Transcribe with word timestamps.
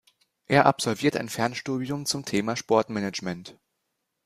Er 0.47 0.65
absolviert 0.65 1.15
ein 1.15 1.29
Fernstudium 1.29 2.07
zum 2.07 2.25
Thema 2.25 2.55
Sport-Management. 2.55 3.59